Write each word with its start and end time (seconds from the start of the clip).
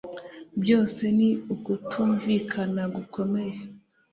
Byose 0.61 1.03
ni 1.17 1.29
ukutumvikana 1.53 2.83
gukomeye 2.95 3.55